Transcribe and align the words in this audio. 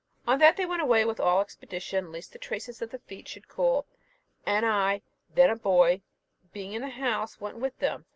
On 0.25 0.39
that 0.39 0.57
they 0.57 0.65
went 0.65 0.81
away 0.81 1.05
with 1.05 1.19
all 1.19 1.41
expedition, 1.41 2.11
lest 2.11 2.31
the 2.33 2.39
traces 2.39 2.81
of 2.81 2.89
the 2.89 2.97
feet 2.97 3.27
should 3.27 3.47
cool; 3.47 3.85
and 4.47 4.65
I, 4.65 5.03
then 5.35 5.51
a 5.51 5.55
boy, 5.55 6.01
being 6.51 6.73
in 6.73 6.81
the 6.81 6.89
house, 6.89 7.39
went 7.39 7.57
with 7.59 7.77
them. 7.77 8.07